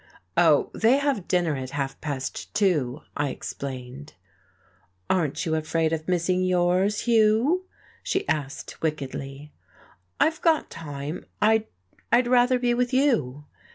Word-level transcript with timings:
"Oh, 0.35 0.71
they 0.73 0.97
have 0.97 1.27
dinner 1.27 1.55
at 1.55 1.69
half 1.77 2.01
past 2.01 2.51
two," 2.55 3.03
I 3.15 3.29
explained. 3.29 4.15
"Aren't 5.11 5.45
you 5.45 5.53
afraid 5.53 5.93
of 5.93 6.07
missing 6.07 6.41
yours, 6.43 7.01
Hugh?" 7.01 7.65
she 8.01 8.27
asked 8.27 8.81
wickedly. 8.81 9.53
"I've 10.19 10.41
got 10.41 10.71
time. 10.71 11.25
I'd 11.39 11.65
I'd 12.11 12.25
rather 12.27 12.57
be 12.57 12.73
with 12.73 12.91
you." 12.95 13.45